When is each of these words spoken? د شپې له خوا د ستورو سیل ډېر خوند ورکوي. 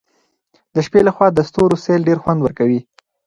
د 0.73 0.75
شپې 0.85 0.99
له 1.07 1.11
خوا 1.15 1.27
د 1.33 1.39
ستورو 1.49 1.81
سیل 1.85 2.01
ډېر 2.09 2.17
خوند 2.23 2.39
ورکوي. 2.41 2.79